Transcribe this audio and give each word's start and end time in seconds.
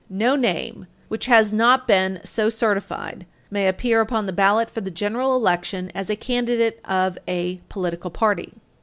No 0.09 0.35
name 0.35 0.87
which 1.09 1.27
has 1.27 1.53
not 1.53 1.87
been 1.87 2.21
so 2.23 2.49
certified 2.49 3.27
may 3.51 3.67
appear 3.67 4.01
upon 4.01 4.25
the 4.25 4.33
ballot 4.33 4.71
for 4.71 4.81
the 4.81 4.89
general 4.89 5.35
election 5.35 5.91
as 5.93 6.09
a 6.09 6.15
candidate 6.15 6.79
of 6.85 7.19
a 7.27 7.61
political 7.69 8.09
party. 8.09 8.53